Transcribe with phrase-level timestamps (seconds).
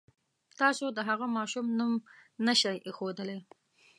[0.59, 1.93] تاسو د هغه ماشوم نوم
[2.45, 3.39] نه شئ اېښودلی.